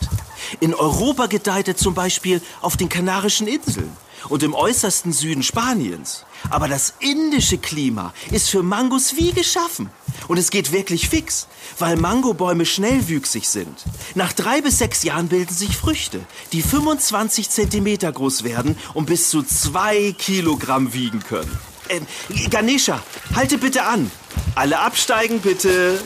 In 0.59 0.73
Europa 0.73 1.25
gedeiht 1.27 1.67
er 1.67 1.77
zum 1.77 1.93
Beispiel 1.93 2.41
auf 2.61 2.77
den 2.77 2.89
Kanarischen 2.89 3.47
Inseln 3.47 3.91
und 4.29 4.43
im 4.43 4.53
äußersten 4.53 5.11
Süden 5.11 5.43
Spaniens. 5.43 6.25
Aber 6.49 6.67
das 6.67 6.93
indische 6.99 7.57
Klima 7.57 8.13
ist 8.31 8.49
für 8.49 8.63
Mangos 8.63 9.15
wie 9.15 9.31
geschaffen. 9.31 9.89
Und 10.27 10.37
es 10.37 10.51
geht 10.51 10.71
wirklich 10.71 11.09
fix, 11.09 11.47
weil 11.79 11.97
Mangobäume 11.97 12.65
schnellwüchsig 12.65 13.47
sind. 13.47 13.83
Nach 14.13 14.33
drei 14.33 14.61
bis 14.61 14.77
sechs 14.77 15.03
Jahren 15.03 15.27
bilden 15.27 15.53
sich 15.53 15.75
Früchte, 15.75 16.21
die 16.51 16.61
25 16.61 17.49
Zentimeter 17.49 18.11
groß 18.11 18.43
werden 18.43 18.77
und 18.93 19.05
bis 19.05 19.29
zu 19.29 19.43
zwei 19.43 20.13
Kilogramm 20.17 20.93
wiegen 20.93 21.21
können. 21.21 21.59
Ähm, 21.89 22.07
Ganesha, 22.49 23.01
halte 23.35 23.57
bitte 23.57 23.83
an. 23.83 24.09
Alle 24.55 24.79
absteigen, 24.79 25.39
bitte. 25.39 25.99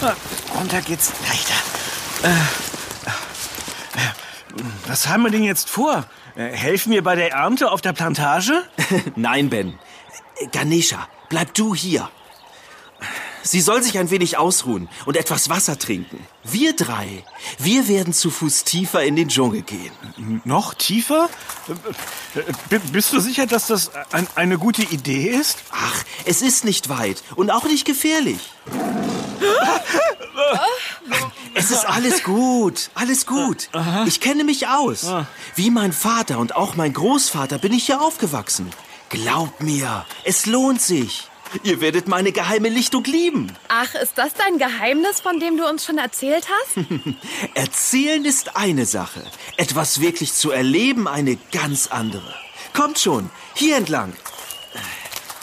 Ja. 0.00 0.16
Runter 0.56 0.80
geht's 0.80 1.12
leichter. 1.28 1.54
Äh, 2.22 2.30
äh, 2.30 4.10
was 4.86 5.06
haben 5.06 5.22
wir 5.22 5.30
denn 5.30 5.44
jetzt 5.44 5.68
vor? 5.68 6.06
Äh, 6.34 6.48
helfen 6.48 6.92
wir 6.92 7.02
bei 7.02 7.14
der 7.14 7.32
Ernte 7.32 7.70
auf 7.70 7.82
der 7.82 7.92
Plantage? 7.92 8.64
Nein, 9.16 9.50
Ben. 9.50 9.78
Ganesha, 10.52 11.08
bleib 11.28 11.54
du 11.54 11.74
hier. 11.74 12.08
Sie 13.42 13.60
soll 13.60 13.82
sich 13.82 13.96
ein 13.98 14.10
wenig 14.10 14.38
ausruhen 14.38 14.88
und 15.04 15.16
etwas 15.16 15.48
Wasser 15.48 15.78
trinken. 15.78 16.26
Wir 16.42 16.74
drei, 16.74 17.22
wir 17.58 17.86
werden 17.86 18.12
zu 18.12 18.30
Fuß 18.30 18.64
tiefer 18.64 19.04
in 19.04 19.14
den 19.14 19.28
Dschungel 19.28 19.62
gehen. 19.62 19.92
Noch 20.44 20.74
tiefer? 20.74 21.28
B 22.68 22.78
bist 22.90 23.12
du 23.12 23.20
sicher, 23.20 23.46
dass 23.46 23.68
das 23.68 23.92
ein, 24.10 24.26
eine 24.34 24.58
gute 24.58 24.82
Idee 24.82 25.28
ist? 25.28 25.58
Ach, 25.70 26.04
es 26.24 26.42
ist 26.42 26.64
nicht 26.64 26.88
weit 26.88 27.22
und 27.36 27.50
auch 27.50 27.64
nicht 27.64 27.84
gefährlich. 27.84 28.40
Es 31.54 31.70
ist 31.70 31.86
alles 31.86 32.22
gut, 32.22 32.90
alles 32.94 33.26
gut. 33.26 33.68
Ich 34.06 34.20
kenne 34.20 34.44
mich 34.44 34.68
aus. 34.68 35.06
Wie 35.54 35.70
mein 35.70 35.92
Vater 35.92 36.38
und 36.38 36.54
auch 36.54 36.76
mein 36.76 36.92
Großvater 36.92 37.58
bin 37.58 37.72
ich 37.72 37.86
hier 37.86 38.00
aufgewachsen. 38.00 38.70
Glaub 39.08 39.60
mir, 39.60 40.04
es 40.24 40.46
lohnt 40.46 40.82
sich. 40.82 41.28
Ihr 41.62 41.80
werdet 41.80 42.08
meine 42.08 42.32
geheime 42.32 42.68
Lichtung 42.68 43.04
lieben. 43.04 43.52
Ach, 43.68 43.94
ist 43.94 44.18
das 44.18 44.34
dein 44.34 44.58
Geheimnis, 44.58 45.20
von 45.20 45.38
dem 45.38 45.56
du 45.56 45.66
uns 45.68 45.84
schon 45.84 45.96
erzählt 45.98 46.46
hast? 46.48 46.86
Erzählen 47.54 48.24
ist 48.24 48.56
eine 48.56 48.84
Sache. 48.84 49.22
Etwas 49.56 50.00
wirklich 50.00 50.32
zu 50.32 50.50
erleben 50.50 51.06
eine 51.06 51.36
ganz 51.52 51.86
andere. 51.86 52.34
Kommt 52.74 52.98
schon, 52.98 53.30
hier 53.54 53.76
entlang. 53.76 54.12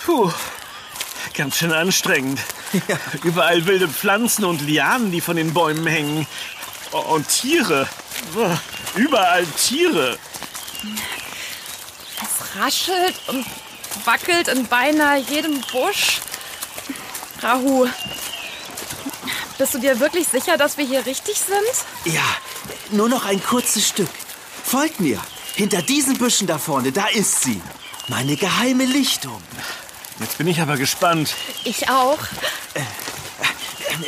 Puh, 0.06 0.32
ganz 1.34 1.58
schön 1.58 1.72
anstrengend. 1.72 2.40
Überall 3.24 3.66
wilde 3.66 3.88
Pflanzen 3.88 4.46
und 4.46 4.62
Lianen, 4.62 5.12
die 5.12 5.22
von 5.22 5.36
den 5.36 5.54
Bäumen 5.54 5.88
hängen. 5.88 6.28
Und 6.92 7.28
Tiere. 7.28 7.88
Überall 8.96 9.46
Tiere. 9.58 10.18
Es 12.22 12.60
raschelt 12.62 13.16
und 13.28 13.46
wackelt 14.06 14.48
in 14.48 14.68
beinahe 14.68 15.20
jedem 15.20 15.62
Busch. 15.72 16.22
Rahu, 17.42 17.88
bist 19.58 19.74
du 19.74 19.80
dir 19.80 20.00
wirklich 20.00 20.28
sicher, 20.28 20.58
dass 20.58 20.78
wir 20.78 20.86
hier 20.86 21.06
richtig 21.06 21.38
sind? 21.38 22.14
Ja, 22.14 22.26
nur 22.92 23.10
noch 23.10 23.26
ein 23.26 23.44
kurzes 23.44 23.88
Stück. 23.88 24.10
Folgt 24.64 25.00
mir. 25.00 25.20
Hinter 25.56 25.82
diesen 25.82 26.18
Büschen 26.18 26.48
da 26.48 26.58
vorne, 26.58 26.92
da 26.92 27.08
ist 27.08 27.42
sie. 27.44 27.62
Meine 28.08 28.36
geheime 28.36 28.86
Lichtung. 28.86 29.42
Jetzt 30.20 30.38
bin 30.38 30.48
ich 30.48 30.62
aber 30.62 30.78
gespannt. 30.78 31.34
Ich 31.64 31.90
auch. 31.90 32.20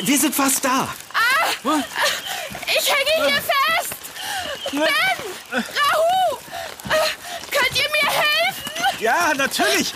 Wir 0.02 0.18
sind 0.18 0.34
fast 0.34 0.64
da. 0.64 0.88
Ich 2.66 2.90
hänge 2.90 3.26
hier 3.28 3.36
fest. 3.42 3.94
Ben! 4.72 4.82
Rahu! 5.52 6.38
Äh, 6.90 7.50
Könnt 7.50 7.76
ihr 7.76 7.88
mir 7.90 8.10
helfen? 8.10 9.00
Ja, 9.00 9.32
natürlich. 9.36 9.94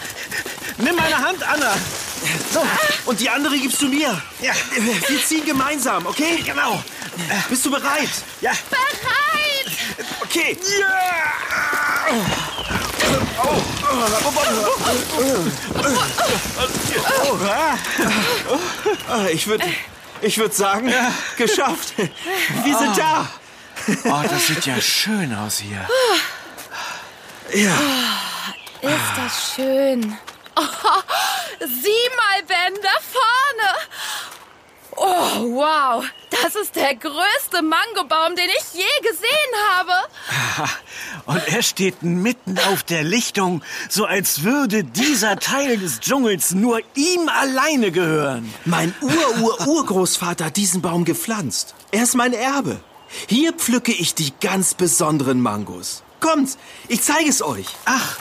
Nimm 0.78 0.96
meine 0.96 1.18
Hand, 1.18 1.42
Anna. 1.42 1.74
So, 2.52 2.64
und 3.06 3.20
die 3.20 3.28
andere 3.30 3.58
gibst 3.58 3.80
du 3.82 3.88
mir. 3.88 4.20
Ja. 4.40 4.52
Wir 4.76 5.24
ziehen 5.24 5.44
gemeinsam, 5.44 6.06
okay? 6.06 6.42
Genau. 6.44 6.82
Bist 7.48 7.64
du 7.66 7.70
bereit? 7.70 8.08
Ja. 8.40 8.52
Bereit! 8.70 9.76
Okay. 10.22 10.56
Ah, 10.86 12.12
Ich 19.32 19.46
würde 19.46 19.64
ich 20.22 20.38
würd 20.38 20.54
sagen, 20.54 20.92
geschafft. 21.36 21.94
Wir 21.96 22.76
sind 22.76 22.98
da. 22.98 23.28
Oh, 24.04 24.22
das 24.28 24.46
sieht 24.48 24.66
ja 24.66 24.80
schön 24.80 25.34
aus 25.34 25.58
hier. 25.58 25.88
Ja. 27.54 27.74
Ist 28.82 29.12
das 29.16 29.54
schön. 29.54 30.18
Oh, 30.56 30.62
sieh 31.60 32.08
mal, 32.16 32.42
Ben, 32.46 32.74
da 32.82 32.90
vorne. 33.12 33.70
Oh, 34.96 35.54
wow. 35.54 36.04
Das 36.30 36.54
ist 36.54 36.76
der 36.76 36.94
größte 36.94 37.62
Mangobaum, 37.62 38.36
den 38.36 38.48
ich 38.50 38.74
je 38.74 39.08
gesehen 39.08 39.52
habe. 39.70 39.92
Und 41.26 41.46
er 41.48 41.62
steht 41.62 42.02
mitten 42.02 42.58
auf 42.70 42.82
der 42.82 43.02
Lichtung, 43.02 43.62
so 43.88 44.04
als 44.04 44.42
würde 44.42 44.84
dieser 44.84 45.38
Teil 45.38 45.78
des 45.78 46.00
Dschungels 46.00 46.52
nur 46.52 46.80
ihm 46.94 47.28
alleine 47.28 47.90
gehören. 47.90 48.52
Mein 48.64 48.94
Ur-Ur-Urgroßvater 49.00 50.46
hat 50.46 50.56
diesen 50.56 50.82
Baum 50.82 51.04
gepflanzt. 51.04 51.74
Er 51.90 52.02
ist 52.04 52.14
mein 52.14 52.32
Erbe. 52.32 52.80
Hier 53.26 53.52
pflücke 53.52 53.92
ich 53.92 54.14
die 54.14 54.32
ganz 54.40 54.74
besonderen 54.74 55.40
Mangos. 55.40 56.02
Kommt, 56.20 56.56
ich 56.88 57.02
zeige 57.02 57.28
es 57.28 57.42
euch. 57.42 57.66
Ach, 57.84 58.18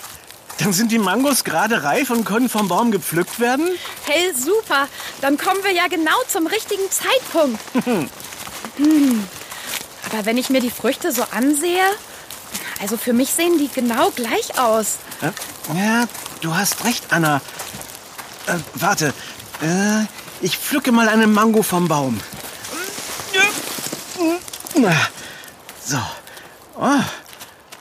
dann 0.60 0.74
sind 0.74 0.92
die 0.92 1.00
Mangos 1.00 1.44
gerade 1.44 1.84
reif 1.84 2.10
und 2.10 2.26
können 2.26 2.50
vom 2.50 2.68
Baum 2.68 2.92
gepflückt 2.92 3.40
werden? 3.40 3.68
Hey, 4.06 4.34
super. 4.34 4.88
Dann 5.22 5.38
kommen 5.38 5.64
wir 5.64 5.72
ja 5.72 5.88
genau 5.88 6.16
zum 6.28 6.48
richtigen 6.48 6.90
Zeitpunkt. 6.90 7.60
Hm. 8.76 9.24
Aber 10.10 10.26
wenn 10.26 10.38
ich 10.38 10.50
mir 10.50 10.60
die 10.62 10.70
Früchte 10.70 11.12
so 11.12 11.24
ansehe, 11.32 11.84
also 12.80 12.98
für 12.98 13.14
mich 13.14 13.32
sehen 13.32 13.58
die 13.58 13.70
genau 13.74 14.12
gleich 14.12 14.60
aus. 14.60 14.98
Ja, 15.22 15.34
ja 15.76 16.08
du 16.42 16.56
hast 16.56 16.84
recht, 16.86 17.06
Anna. 17.10 17.42
Äh, 18.48 18.56
warte, 18.76 19.14
äh, 19.62 20.06
ich 20.42 20.58
pflücke 20.58 20.92
mal 20.92 21.10
eine 21.10 21.28
Mango 21.28 21.64
vom 21.64 21.88
Baum. 21.88 22.20
So. 25.86 25.98
Oh, 26.80 27.04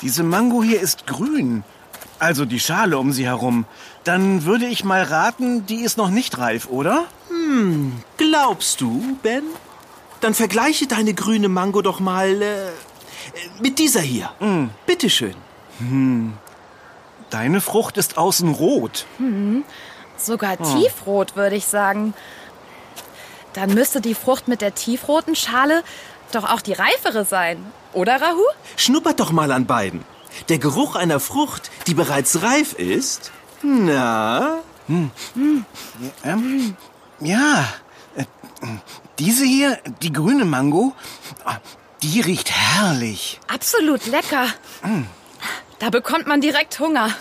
diese 0.02 0.22
Mango 0.22 0.62
hier 0.62 0.80
ist 0.80 1.06
grün. 1.06 1.62
Also 2.18 2.44
die 2.44 2.58
Schale 2.58 2.98
um 2.98 3.12
sie 3.12 3.26
herum. 3.26 3.66
Dann 4.04 4.44
würde 4.44 4.66
ich 4.66 4.82
mal 4.82 5.02
raten, 5.02 5.66
die 5.66 5.82
ist 5.82 5.98
noch 5.98 6.10
nicht 6.10 6.38
reif, 6.38 6.66
oder? 6.68 7.04
Glaubst 8.16 8.80
du, 8.80 9.18
Ben? 9.22 9.44
Dann 10.20 10.34
vergleiche 10.34 10.86
deine 10.86 11.14
grüne 11.14 11.48
Mango 11.48 11.82
doch 11.82 12.00
mal 12.00 12.42
äh, 12.42 12.56
mit 13.60 13.78
dieser 13.78 14.00
hier. 14.00 14.30
Bitteschön. 14.86 15.34
Deine 17.30 17.60
Frucht 17.60 17.96
ist 17.96 18.18
außen 18.18 18.52
rot. 18.54 19.06
Sogar 20.16 20.56
tiefrot, 20.56 21.36
würde 21.36 21.56
ich 21.56 21.66
sagen. 21.66 22.14
Dann 23.52 23.74
müsste 23.74 24.00
die 24.00 24.14
Frucht 24.14 24.48
mit 24.48 24.60
der 24.60 24.74
tiefroten 24.74 25.34
Schale 25.36 25.82
doch 26.32 26.44
auch 26.50 26.60
die 26.60 26.74
reifere 26.74 27.24
sein. 27.24 27.64
Oder, 27.92 28.20
Rahu? 28.20 28.42
Schnuppert 28.76 29.18
doch 29.20 29.32
mal 29.32 29.50
an 29.50 29.66
beiden. 29.66 30.04
Der 30.48 30.58
Geruch 30.58 30.94
einer 30.94 31.20
Frucht, 31.20 31.70
die 31.86 31.94
bereits 31.94 32.42
reif 32.42 32.74
ist. 32.74 33.32
Na, 33.62 34.58
Ähm, 36.24 36.76
ja, 37.20 37.64
äh, 38.16 38.24
diese 39.18 39.44
hier, 39.44 39.78
die 40.02 40.12
grüne 40.12 40.44
Mango, 40.44 40.92
ah, 41.44 41.56
die 42.02 42.20
riecht 42.20 42.50
herrlich. 42.50 43.40
Absolut 43.48 44.06
lecker. 44.06 44.46
Da 45.78 45.90
bekommt 45.90 46.26
man 46.26 46.40
direkt 46.40 46.78
Hunger. 46.80 47.14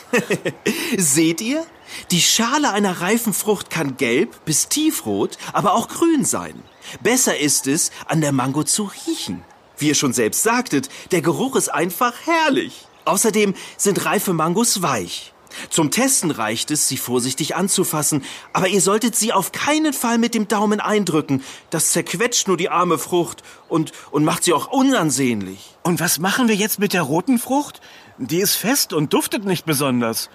seht 0.98 1.42
ihr? 1.42 1.66
Die 2.12 2.22
Schale 2.22 2.72
einer 2.72 3.02
reifen 3.02 3.34
Frucht 3.34 3.70
kann 3.70 3.98
gelb 3.98 4.44
bis 4.46 4.68
tiefrot, 4.68 5.38
aber 5.54 5.74
auch 5.74 5.88
grün 5.88 6.26
sein. 6.26 6.62
Besser 7.02 7.38
ist 7.38 7.68
es, 7.68 7.92
an 8.06 8.22
der 8.22 8.32
Mango 8.32 8.64
zu 8.64 8.92
riechen. 9.08 9.44
Wie 9.78 9.90
ihr 9.90 9.96
schon 9.96 10.14
selbst 10.14 10.44
sagtet, 10.44 10.90
der 11.12 11.22
Geruch 11.22 11.56
ist 11.56 11.70
einfach 11.70 12.14
herrlich. 12.26 12.88
Außerdem 13.06 13.54
sind 13.78 14.06
reife 14.06 14.34
Mangos 14.34 14.82
weich. 14.82 15.34
Zum 15.70 15.92
Testen 15.92 16.32
reicht 16.32 16.72
es, 16.72 16.88
sie 16.88 16.98
vorsichtig 16.98 17.56
anzufassen, 17.56 18.24
aber 18.54 18.68
ihr 18.68 18.82
solltet 18.82 19.16
sie 19.16 19.34
auf 19.34 19.52
keinen 19.52 19.94
Fall 19.94 20.18
mit 20.18 20.34
dem 20.34 20.48
Daumen 20.48 20.80
eindrücken. 20.80 21.44
Das 21.70 21.92
zerquetscht 21.92 22.48
nur 22.48 22.58
die 22.58 22.70
arme 22.70 22.98
Frucht 22.98 23.44
und, 23.68 23.92
und 24.12 24.24
macht 24.24 24.44
sie 24.44 24.54
auch 24.54 24.68
unansehnlich. 24.68 25.76
Und 25.84 26.00
was 26.00 26.20
machen 26.20 26.48
wir 26.48 26.56
jetzt 26.56 26.80
mit 26.80 26.94
der 26.94 27.04
roten 27.04 27.40
Frucht? 27.40 27.82
Die 28.18 28.40
ist 28.40 28.56
fest 28.56 28.94
und 28.94 29.14
duftet 29.14 29.46
nicht 29.46 29.66
besonders. 29.66 30.30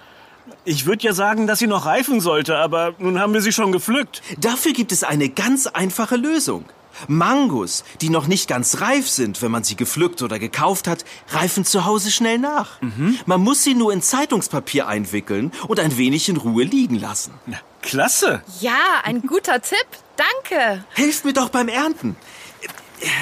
Ich 0.65 0.85
würde 0.85 1.03
ja 1.03 1.13
sagen, 1.13 1.45
dass 1.45 1.59
sie 1.59 1.67
noch 1.67 1.85
reifen 1.85 2.21
sollte, 2.21 2.57
aber 2.57 2.95
nun 2.97 3.19
haben 3.19 3.33
wir 3.33 3.41
sie 3.41 3.51
schon 3.51 3.71
gepflückt. 3.73 4.21
Dafür 4.37 4.71
gibt 4.71 4.91
es 4.93 5.03
eine 5.03 5.27
ganz 5.29 5.67
einfache 5.67 6.15
Lösung. 6.15 6.65
Mangos, 7.07 7.83
die 8.01 8.09
noch 8.09 8.27
nicht 8.27 8.47
ganz 8.47 8.79
reif 8.79 9.09
sind, 9.09 9.41
wenn 9.41 9.51
man 9.51 9.63
sie 9.63 9.75
gepflückt 9.75 10.21
oder 10.21 10.39
gekauft 10.39 10.87
hat, 10.87 11.03
reifen 11.31 11.65
zu 11.65 11.85
Hause 11.85 12.11
schnell 12.11 12.37
nach. 12.37 12.79
Man 13.25 13.41
muss 13.41 13.63
sie 13.63 13.73
nur 13.73 13.91
in 13.91 14.01
Zeitungspapier 14.01 14.87
einwickeln 14.87 15.51
und 15.67 15.79
ein 15.79 15.97
wenig 15.97 16.29
in 16.29 16.37
Ruhe 16.37 16.63
liegen 16.63 16.99
lassen. 16.99 17.33
Na, 17.47 17.57
klasse. 17.81 18.41
Ja, 18.61 19.01
ein 19.03 19.21
guter 19.23 19.59
Tipp. 19.61 19.87
Danke. 20.15 20.85
Helft 20.93 21.25
mir 21.25 21.33
doch 21.33 21.49
beim 21.49 21.67
Ernten. 21.67 22.15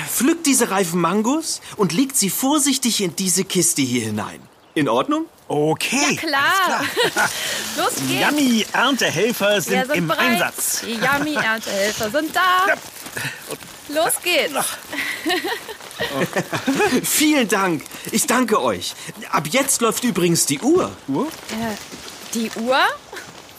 Pflückt 0.08 0.46
diese 0.46 0.70
reifen 0.70 1.02
Mangos 1.02 1.62
und 1.78 1.92
legt 1.94 2.18
sie 2.18 2.30
vorsichtig 2.30 3.02
in 3.02 3.16
diese 3.16 3.46
Kiste 3.46 3.82
hier 3.82 4.02
hinein. 4.04 4.42
In 4.76 4.90
Ordnung? 4.90 5.26
Okay. 5.52 6.16
Klar. 6.16 6.86
Los 7.78 7.96
geht's. 8.08 8.22
Yummy 8.22 8.66
Erntehelfer 8.72 9.60
sind, 9.60 9.86
sind 9.86 9.98
im 9.98 10.08
bereit. 10.08 10.42
Einsatz. 10.42 10.82
Die 10.86 10.94
Yummy 10.94 11.36
Erntehelfer 11.36 12.10
sind 12.10 12.34
da. 12.34 12.68
Los 13.94 14.14
geht's. 14.24 14.54
Vielen 17.04 17.50
Dank. 17.50 17.84
Ich 18.14 18.28
danke 18.28 18.62
euch. 18.62 18.94
Ab 19.30 19.46
jetzt 19.50 19.82
läuft 19.82 20.06
übrigens 20.06 20.46
die 20.46 20.60
Uhr. 20.60 20.90
Uhr? 21.10 21.28
Äh, 21.28 21.76
die 22.34 22.50
Uhr? 22.62 22.80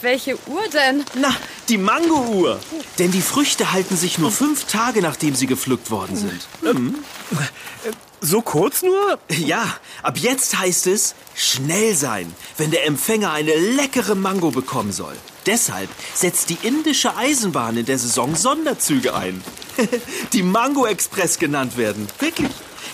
Welche 0.01 0.39
Uhr 0.49 0.67
denn? 0.73 1.05
Na, 1.15 1.37
die 1.69 1.77
Mango-Uhr. 1.77 2.59
Denn 2.99 3.13
die 3.13 3.21
Früchte 3.21 3.73
halten 3.73 3.99
sich 3.99 4.17
nur 4.17 4.33
fünf 4.33 4.65
Tage, 4.65 5.03
nachdem 5.03 5.35
sie 5.35 5.47
gepflückt 5.47 5.91
worden 5.91 6.17
sind. 6.17 6.41
So 8.25 8.41
kurz 8.41 8.83
nur? 8.83 9.19
Ja, 9.31 9.65
ab 10.05 10.17
jetzt 10.17 10.57
heißt 10.57 10.87
es 10.87 11.17
schnell 11.35 11.97
sein, 11.97 12.33
wenn 12.57 12.71
der 12.71 12.87
Empfänger 12.87 13.33
eine 13.33 13.53
leckere 13.53 14.15
Mango 14.15 14.53
bekommen 14.53 14.93
soll. 14.93 15.17
Deshalb 15.45 15.91
setzt 16.15 16.49
die 16.49 16.59
indische 16.63 17.17
Eisenbahn 17.17 17.77
in 17.77 17.85
der 17.85 17.99
Saison 17.99 18.37
Sonderzüge 18.37 19.17
ein. 19.17 19.43
die 20.33 20.45
Mango 20.45 20.87
Express 20.87 21.41
genannt 21.41 21.77
werden. 21.77 22.07
Wirklich. 22.21 22.53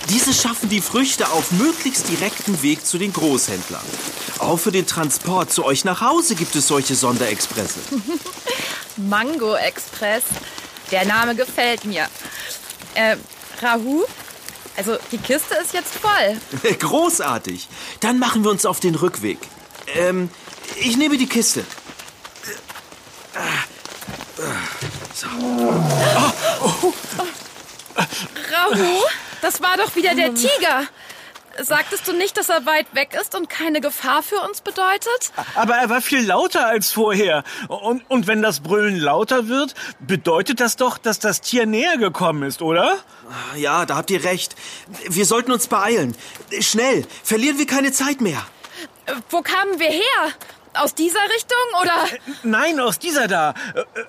Diese 0.08 0.32
schaffen 0.32 0.70
die 0.70 0.80
Früchte 0.80 1.28
auf 1.28 1.52
möglichst 1.52 2.08
direktem 2.08 2.62
Weg 2.62 2.86
zu 2.86 2.96
den 2.96 3.12
Großhändlern. 3.12 3.84
Auch 4.38 4.58
für 4.58 4.72
den 4.72 4.86
Transport 4.86 5.52
zu 5.52 5.62
euch 5.62 5.84
nach 5.84 6.00
Hause 6.00 6.36
gibt 6.36 6.56
es 6.56 6.68
solche 6.68 6.94
Sonderexpresse. 6.94 7.80
Mango 8.96 9.56
Express. 9.56 10.22
Der 10.90 11.04
Name 11.04 11.34
gefällt 11.34 11.84
mir. 11.84 12.08
Äh, 12.94 13.16
Rahu, 13.60 14.06
also 14.78 14.96
die 15.10 15.18
Kiste 15.18 15.54
ist 15.56 15.74
jetzt 15.74 15.94
voll. 15.94 16.72
Großartig. 16.78 17.68
Dann 18.00 18.18
machen 18.18 18.44
wir 18.44 18.50
uns 18.50 18.64
auf 18.64 18.78
den 18.78 18.94
Rückweg. 18.94 19.38
Ähm, 19.94 20.30
ich 20.76 20.96
nehme 20.96 21.18
die 21.18 21.26
Kiste. 21.26 21.64
Rahu, 28.52 29.02
das 29.42 29.60
war 29.60 29.76
doch 29.76 29.94
wieder 29.96 30.14
der 30.14 30.34
Tiger. 30.34 30.86
Sagtest 31.60 32.06
du 32.06 32.12
nicht, 32.12 32.36
dass 32.36 32.48
er 32.48 32.66
weit 32.66 32.86
weg 32.94 33.16
ist 33.20 33.34
und 33.34 33.48
keine 33.50 33.80
Gefahr 33.80 34.22
für 34.22 34.40
uns 34.42 34.60
bedeutet? 34.60 35.32
Aber 35.54 35.74
er 35.76 35.90
war 35.90 36.00
viel 36.00 36.24
lauter 36.24 36.66
als 36.66 36.92
vorher. 36.92 37.42
Und, 37.68 38.08
und 38.08 38.26
wenn 38.26 38.42
das 38.42 38.60
Brüllen 38.60 38.98
lauter 38.98 39.48
wird, 39.48 39.74
bedeutet 40.00 40.60
das 40.60 40.76
doch, 40.76 40.98
dass 40.98 41.18
das 41.18 41.40
Tier 41.40 41.66
näher 41.66 41.96
gekommen 41.98 42.42
ist, 42.44 42.62
oder? 42.62 42.98
Ja, 43.56 43.86
da 43.86 43.96
habt 43.96 44.10
ihr 44.10 44.22
recht. 44.24 44.54
Wir 45.08 45.26
sollten 45.26 45.52
uns 45.52 45.66
beeilen. 45.66 46.16
Schnell, 46.60 47.06
verlieren 47.24 47.58
wir 47.58 47.66
keine 47.66 47.92
Zeit 47.92 48.20
mehr. 48.20 48.42
Äh, 49.06 49.14
Wo 49.30 49.42
kamen 49.42 49.78
wir 49.78 49.90
her? 49.90 50.32
Aus 50.74 50.94
dieser 50.94 51.22
Richtung 51.34 51.58
oder? 51.82 52.06
Nein, 52.42 52.78
aus 52.78 52.98
dieser 52.98 53.26
da. 53.26 53.54
Äh, 53.74 53.80
äh, 53.80 54.04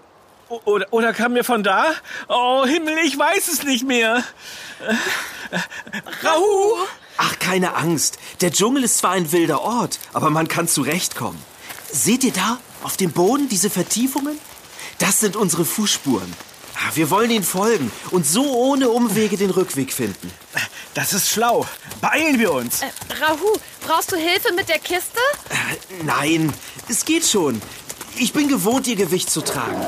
Oder, 0.66 0.88
oder 0.92 1.14
kamen 1.14 1.36
wir 1.36 1.44
von 1.44 1.64
da? 1.64 1.86
Oh, 2.28 2.66
Himmel, 2.66 2.98
ich 3.06 3.18
weiß 3.18 3.48
es 3.50 3.64
nicht 3.64 3.86
mehr. 3.88 4.24
Äh, 4.82 5.56
äh, 5.56 5.60
Rahu! 6.28 6.76
Ach, 7.22 7.38
keine 7.38 7.76
Angst. 7.76 8.18
Der 8.40 8.50
Dschungel 8.52 8.86
ist 8.86 9.00
zwar 9.00 9.12
ein 9.12 9.32
wilder 9.34 9.62
Ort, 9.62 10.00
aber 10.14 10.30
man 10.30 10.48
kann 10.48 10.70
zurechtkommen. 10.70 11.38
Seht 11.92 12.24
ihr 12.24 12.32
da 12.32 12.60
auf 12.84 12.96
dem 12.96 13.12
Boden 13.12 13.50
diese 13.50 13.70
Vertiefungen? 13.70 14.38
Das 15.00 15.20
sind 15.20 15.36
unsere 15.36 15.66
Fußspuren. 15.66 16.34
Ah, 16.76 16.92
Wir 16.94 17.10
wollen 17.10 17.30
ihnen 17.30 17.44
folgen 17.44 17.92
und 18.12 18.26
so 18.26 18.54
ohne 18.56 18.90
Umwege 18.90 19.36
den 19.36 19.50
Rückweg 19.50 19.92
finden. 19.92 20.32
Das 20.94 21.12
ist 21.12 21.30
schlau. 21.30 21.68
Beeilen 22.00 22.40
wir 22.40 22.54
uns. 22.54 22.82
Äh, 22.84 22.86
Rahu, 23.22 23.52
brauchst 23.86 24.14
du 24.14 24.16
Hilfe 24.16 24.54
mit 24.54 24.70
der 24.70 24.80
Kiste? 24.80 25.20
Äh, 25.50 26.04
Nein, 26.06 26.54
es 26.88 27.04
geht 27.04 27.26
schon. 27.28 27.62
Ich 28.16 28.32
bin 28.32 28.48
gewohnt, 28.48 28.88
ihr 28.88 28.96
Gewicht 28.96 29.30
zu 29.30 29.42
tragen. 29.42 29.82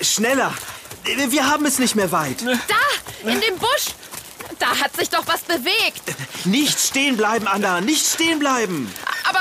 Schneller! 0.00 0.52
Wir 1.28 1.46
haben 1.50 1.66
es 1.66 1.78
nicht 1.78 1.94
mehr 1.96 2.12
weit. 2.12 2.42
Da, 2.42 2.52
in 3.28 3.40
dem 3.40 3.58
Busch. 3.58 3.94
Da 4.58 4.78
hat 4.78 4.96
sich 4.96 5.10
doch 5.10 5.26
was 5.26 5.42
bewegt. 5.42 6.02
Nicht 6.44 6.78
stehen 6.78 7.16
bleiben, 7.16 7.48
Anna, 7.48 7.80
nicht 7.80 8.06
stehen 8.06 8.38
bleiben. 8.38 8.92
Aber 9.28 9.40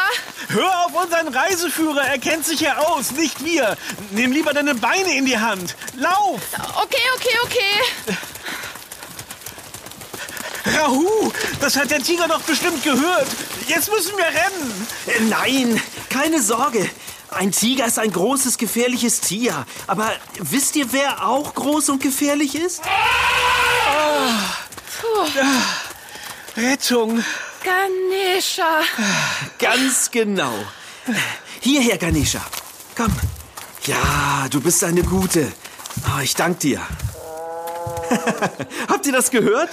Hör 0.49 0.85
auf 0.85 0.93
unseren 0.93 1.29
Reiseführer. 1.29 2.03
Er 2.03 2.19
kennt 2.19 2.45
sich 2.45 2.59
ja 2.59 2.77
aus, 2.77 3.11
nicht 3.11 3.43
wir. 3.43 3.75
Nimm 4.11 4.31
lieber 4.31 4.53
deine 4.53 4.75
Beine 4.75 5.15
in 5.17 5.25
die 5.25 5.37
Hand. 5.37 5.75
Lauf! 5.97 6.41
okay, 6.75 7.01
okay, 7.15 7.37
okay. 7.43 8.17
Rahu! 10.77 11.31
Das 11.59 11.75
hat 11.75 11.91
der 11.91 12.01
Tiger 12.03 12.27
doch 12.27 12.41
bestimmt 12.41 12.83
gehört. 12.83 13.27
Jetzt 13.67 13.91
müssen 13.91 14.15
wir 14.17 14.25
rennen. 14.25 14.87
Äh, 15.07 15.21
Nein, 15.23 15.81
keine 16.09 16.41
Sorge. 16.41 16.89
Ein 17.31 17.51
Tiger 17.51 17.87
ist 17.87 17.97
ein 17.97 18.11
großes, 18.11 18.57
gefährliches 18.57 19.21
Tier. 19.21 19.65
Aber 19.87 20.11
wisst 20.39 20.75
ihr, 20.75 20.91
wer 20.93 21.25
auch 21.27 21.55
groß 21.55 21.89
und 21.89 22.03
gefährlich 22.03 22.53
ist? 22.55 22.81
Rettung. 26.55 27.23
Ganesha. 27.63 28.81
Ganz 29.57 30.11
genau. 30.11 30.53
Hierher, 31.61 31.97
Ganesha. 31.97 32.41
Komm. 32.95 33.13
Ja, 33.85 34.47
du 34.49 34.61
bist 34.61 34.83
eine 34.83 35.03
gute. 35.03 35.51
Oh, 36.07 36.21
ich 36.21 36.35
danke 36.35 36.59
dir. 36.59 36.81
Habt 38.89 39.05
ihr 39.05 39.13
das 39.13 39.31
gehört? 39.31 39.69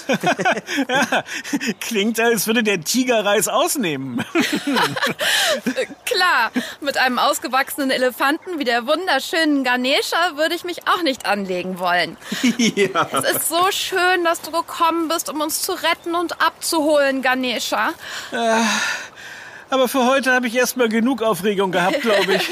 Klingt, 1.81 2.21
als 2.21 2.47
würde 2.47 2.63
der 2.63 2.81
Tiger 2.81 3.25
Reis 3.25 3.49
ausnehmen. 3.49 4.25
Klar, 6.05 6.51
mit 6.81 6.97
einem 6.99 7.19
ausgewachsenen 7.19 7.91
Elefanten 7.91 8.59
wie 8.59 8.65
der 8.65 8.87
wunderschönen 8.87 9.65
Ganesha 9.65 10.37
würde 10.37 10.55
ich 10.55 10.65
mich 10.65 10.87
auch 10.89 11.03
nicht 11.03 11.27
anlegen 11.27 11.79
wollen. 11.79 12.17
ja. 12.59 13.09
Es 13.13 13.37
ist 13.37 13.49
so 13.49 13.71
schön, 13.71 14.25
dass 14.25 14.41
du 14.41 14.51
gekommen 14.51 15.09
bist, 15.09 15.29
um 15.31 15.41
uns 15.41 15.63
zu 15.63 15.73
retten 15.73 16.15
und 16.15 16.41
abzuholen, 16.41 17.23
Ganesha. 17.23 17.91
Aber 19.71 19.89
für 19.89 20.05
heute 20.05 20.33
habe 20.33 20.49
ich 20.49 20.57
erstmal 20.57 20.89
genug 20.89 21.23
Aufregung 21.23 21.71
gehabt, 21.71 22.01
glaube 22.01 22.35
ich. 22.35 22.51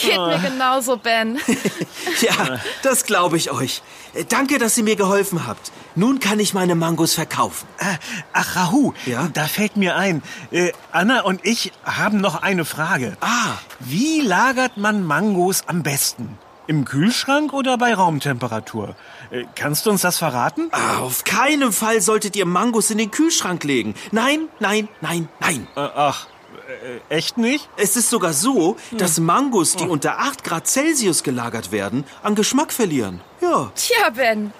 Geht 0.00 0.16
mir 0.18 0.38
genauso, 0.38 0.96
Ben. 0.96 1.38
Ja, 2.20 2.58
das 2.82 3.04
glaube 3.04 3.36
ich 3.36 3.50
euch. 3.50 3.82
Äh, 4.14 4.24
Danke, 4.24 4.58
dass 4.58 4.76
ihr 4.78 4.84
mir 4.84 4.96
geholfen 4.96 5.46
habt. 5.46 5.70
Nun 5.94 6.20
kann 6.20 6.40
ich 6.40 6.54
meine 6.54 6.74
Mangos 6.74 7.14
verkaufen. 7.14 7.66
Ah, 7.78 7.96
Ach, 8.32 8.56
Rahu, 8.56 8.92
Ja? 9.06 9.28
da 9.32 9.44
fällt 9.44 9.76
mir 9.76 9.96
ein. 9.96 10.22
Äh, 10.50 10.72
Anna 10.92 11.22
und 11.22 11.44
ich 11.44 11.72
haben 11.84 12.20
noch 12.20 12.42
eine 12.42 12.64
Frage. 12.64 13.16
Ah, 13.20 13.54
Wie 13.80 14.20
lagert 14.20 14.76
man 14.76 15.04
Mangos 15.04 15.62
am 15.66 15.82
besten? 15.82 16.38
Im 16.66 16.84
Kühlschrank 16.84 17.52
oder 17.52 17.78
bei 17.78 17.94
Raumtemperatur? 17.94 18.94
Äh, 19.30 19.44
kannst 19.54 19.86
du 19.86 19.90
uns 19.90 20.02
das 20.02 20.18
verraten? 20.18 20.70
auf 21.00 21.24
keinen 21.24 21.72
Fall 21.72 22.00
solltet 22.00 22.36
ihr 22.36 22.46
Mangos 22.46 22.90
in 22.90 22.98
den 22.98 23.10
Kühlschrank 23.10 23.64
legen. 23.64 23.94
Nein, 24.12 24.48
nein, 24.60 24.88
nein, 25.00 25.28
nein. 25.40 25.66
Äh, 25.76 25.80
ach, 25.80 26.26
äh, 26.68 27.00
echt 27.08 27.38
nicht? 27.38 27.68
Es 27.76 27.96
ist 27.96 28.10
sogar 28.10 28.34
so, 28.34 28.76
dass 28.92 29.18
Mangos, 29.18 29.74
die 29.76 29.84
unter 29.84 30.18
8 30.18 30.44
Grad 30.44 30.66
Celsius 30.66 31.22
gelagert 31.22 31.72
werden, 31.72 32.04
an 32.22 32.34
Geschmack 32.34 32.72
verlieren. 32.72 33.20
Ja. 33.40 33.72
Tja, 33.74 34.10
Ben, 34.10 34.52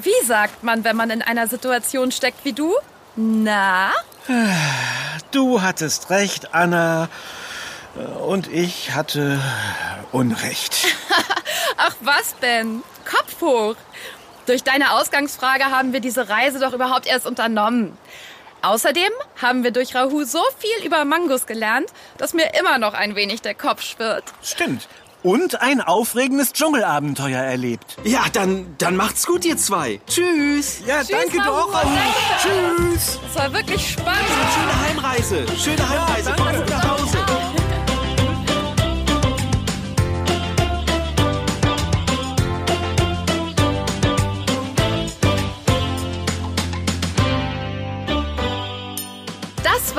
wie 0.00 0.26
sagt 0.26 0.62
man, 0.62 0.84
wenn 0.84 0.94
man 0.94 1.10
in 1.10 1.22
einer 1.22 1.48
Situation 1.48 2.12
steckt 2.12 2.44
wie 2.44 2.52
du? 2.52 2.72
Na? 3.16 3.92
Du 5.32 5.60
hattest 5.62 6.10
recht, 6.10 6.54
Anna. 6.54 7.08
Und 8.26 8.46
ich 8.52 8.94
hatte 8.94 9.40
Unrecht. 10.12 10.86
Ach 11.78 11.96
was, 12.00 12.34
Ben? 12.40 12.82
Kopf 13.04 13.40
hoch. 13.40 13.76
Durch 14.46 14.62
deine 14.62 14.92
Ausgangsfrage 14.92 15.64
haben 15.64 15.92
wir 15.92 16.00
diese 16.00 16.28
Reise 16.28 16.60
doch 16.60 16.72
überhaupt 16.72 17.06
erst 17.06 17.26
unternommen. 17.26 17.96
Außerdem 18.66 19.12
haben 19.40 19.62
wir 19.62 19.70
durch 19.70 19.94
Rahu 19.94 20.24
so 20.24 20.42
viel 20.58 20.84
über 20.84 21.04
Mangos 21.04 21.46
gelernt, 21.46 21.88
dass 22.18 22.34
mir 22.34 22.50
immer 22.58 22.78
noch 22.78 22.94
ein 22.94 23.14
wenig 23.14 23.40
der 23.40 23.54
Kopf 23.54 23.80
schwirrt. 23.80 24.24
Stimmt. 24.42 24.88
Und 25.22 25.62
ein 25.62 25.80
aufregendes 25.80 26.52
Dschungelabenteuer 26.52 27.38
erlebt. 27.38 27.96
Ja, 28.02 28.24
dann, 28.32 28.74
dann 28.78 28.96
macht's 28.96 29.24
gut, 29.24 29.44
ihr 29.44 29.56
zwei. 29.56 30.00
Tschüss. 30.08 30.80
Ja, 30.84 31.04
Tschüss, 31.04 31.10
danke 31.10 31.48
Rahu. 31.48 31.70
Danke. 31.70 31.96
Tschüss. 32.42 33.20
Es 33.30 33.36
war 33.36 33.52
wirklich 33.52 33.92
spannend. 33.92 34.18
Schöne 34.52 34.88
Heimreise. 34.88 35.46
Schöne 35.56 35.88
Heimreise. 35.88 36.34
danke. 36.36 36.85